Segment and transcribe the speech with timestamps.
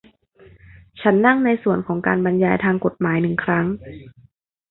[1.01, 3.65] ฉันนั่งในส่วนของการบรรยายทางกฎหมายหนึ่งครั้ง